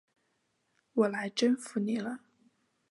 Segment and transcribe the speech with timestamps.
[0.93, 2.21] 我来征服你了！